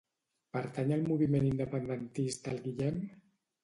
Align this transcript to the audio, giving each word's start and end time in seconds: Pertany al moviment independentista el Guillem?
Pertany 0.57 0.95
al 0.95 1.05
moviment 1.11 1.47
independentista 1.51 2.57
el 2.57 2.63
Guillem? 2.69 3.03